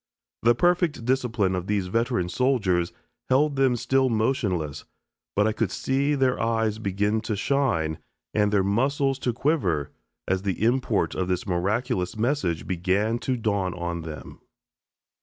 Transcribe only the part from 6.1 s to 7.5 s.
their eyes begin to